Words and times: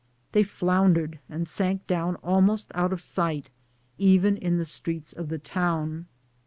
They 0.31 0.41
floundered 0.41 1.19
and 1.29 1.47
sank 1.47 1.85
down 1.85 2.15
almost 2.23 2.71
out 2.73 2.91
of 2.91 3.03
sight, 3.03 3.51
even 3.99 4.35
in 4.35 4.57
the 4.57 4.65
streets 4.65 5.13
of 5.13 5.29
the 5.29 5.37
town. 5.37 6.07